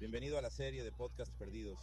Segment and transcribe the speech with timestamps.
[0.00, 1.78] Bienvenido a la serie de Podcast Perdidos,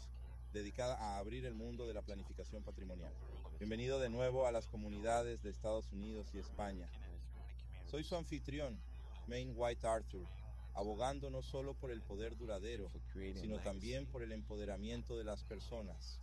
[0.51, 3.13] dedicada a abrir el mundo de la planificación patrimonial.
[3.59, 6.89] Bienvenido de nuevo a las comunidades de Estados Unidos y España.
[7.85, 8.75] Soy su anfitrión,
[9.27, 10.25] Maine White Arthur,
[10.73, 12.89] abogando no solo por el poder duradero,
[13.35, 16.19] sino también por el empoderamiento de las personas.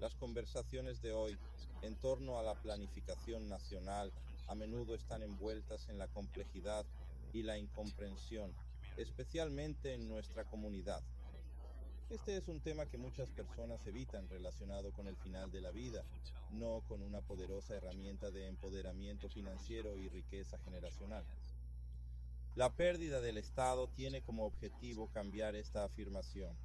[0.00, 1.36] Las conversaciones de hoy
[1.82, 4.10] en torno a la planificación nacional
[4.46, 6.86] a menudo están envueltas en la complejidad
[7.34, 8.54] y la incomprensión,
[8.98, 11.02] especialmente en nuestra comunidad.
[12.10, 16.04] Este es un tema que muchas personas evitan relacionado con el final de la vida,
[16.50, 21.24] no con una poderosa herramienta de empoderamiento financiero y riqueza generacional.
[22.56, 26.56] La pérdida del Estado tiene como objetivo cambiar esta afirmación.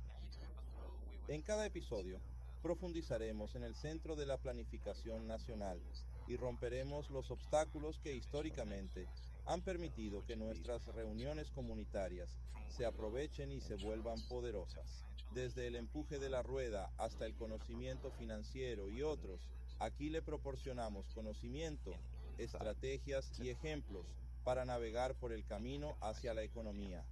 [1.27, 2.19] En cada episodio
[2.63, 5.79] profundizaremos en el centro de la planificación nacional
[6.27, 9.07] y romperemos los obstáculos que históricamente
[9.45, 12.29] han permitido que nuestras reuniones comunitarias
[12.69, 15.03] se aprovechen y se vuelvan poderosas.
[15.33, 19.41] Desde el empuje de la rueda hasta el conocimiento financiero y otros,
[19.79, 21.91] aquí le proporcionamos conocimiento,
[22.37, 24.05] estrategias y ejemplos
[24.43, 27.03] para navegar por el camino hacia la economía.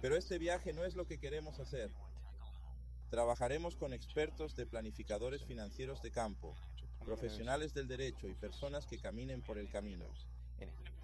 [0.00, 1.90] Pero este viaje no es lo que queremos hacer.
[3.12, 6.54] Trabajaremos con expertos de planificadores financieros de campo,
[7.04, 10.06] profesionales del derecho y personas que caminen por el camino.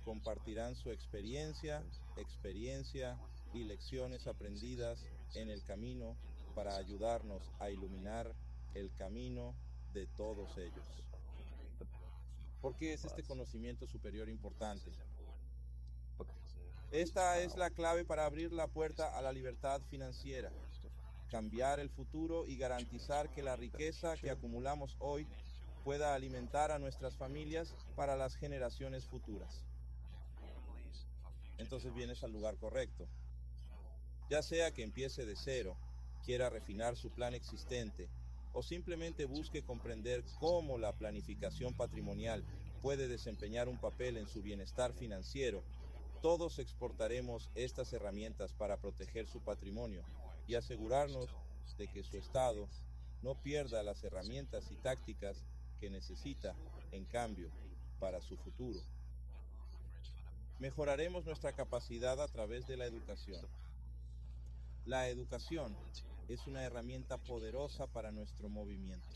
[0.07, 1.85] Compartirán su experiencia,
[2.17, 3.19] experiencia
[3.53, 6.17] y lecciones aprendidas en el camino
[6.55, 8.35] para ayudarnos a iluminar
[8.73, 9.55] el camino
[9.93, 10.87] de todos ellos.
[12.63, 14.91] ¿Por qué es este conocimiento superior importante?
[16.91, 20.51] Esta es la clave para abrir la puerta a la libertad financiera,
[21.29, 25.27] cambiar el futuro y garantizar que la riqueza que acumulamos hoy
[25.85, 29.65] pueda alimentar a nuestras familias para las generaciones futuras.
[31.59, 33.09] Entonces vienes al lugar correcto.
[34.31, 35.77] Ya sea que empiece de cero,
[36.25, 38.09] quiera refinar su plan existente
[38.53, 42.45] o simplemente busque comprender cómo la planificación patrimonial
[42.83, 45.63] puede desempeñar un papel en su bienestar financiero,
[46.23, 50.03] todos exportaremos estas herramientas para proteger su patrimonio
[50.49, 51.29] y asegurarnos
[51.77, 52.69] de que su Estado
[53.23, 55.45] no pierda las herramientas y tácticas
[55.79, 56.57] que necesita,
[56.91, 57.51] en cambio,
[58.01, 58.81] para su futuro.
[60.59, 63.47] Mejoraremos nuestra capacidad a través de la educación.
[64.87, 65.77] La educación
[66.29, 69.07] es una herramienta poderosa para nuestro movimiento.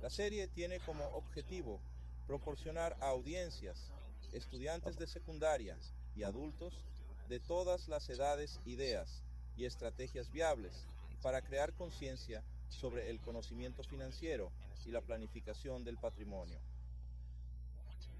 [0.00, 1.80] La serie tiene como objetivo
[2.26, 3.90] proporcionar a audiencias,
[4.32, 5.76] estudiantes de secundaria
[6.14, 6.86] y adultos
[7.28, 9.24] de todas las edades ideas
[9.56, 10.86] y estrategias viables
[11.22, 14.50] para crear conciencia sobre el conocimiento financiero
[14.84, 16.58] y la planificación del patrimonio.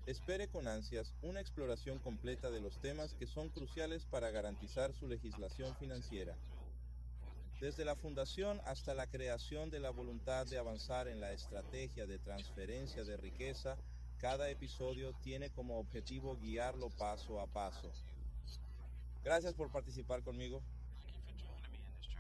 [0.07, 5.09] Espere con ansias una exploración completa de los temas que son cruciales para garantizar su
[5.09, 6.37] legislación financiera.
[7.61, 12.19] Desde la fundación hasta la creación de la voluntad de avanzar en la estrategia de
[12.19, 13.79] transferencia de riqueza,
[14.19, 17.91] cada episodio tiene como objetivo guiarlo paso a paso.
[19.23, 20.63] Gracias por participar conmigo.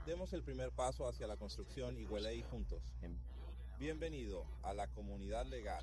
[0.06, 2.82] Demos el primer paso hacia la construcción y huele juntos.
[3.78, 5.82] Bienvenido a la comunidad legal.